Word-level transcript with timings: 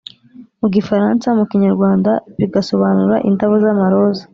mu 0.59 0.67
gifaransa; 0.75 1.27
mu 1.37 1.43
kinyarwanda 1.49 2.11
bigasobanura 2.39 3.15
“indabo 3.29 3.53
z’amaroza 3.63 4.23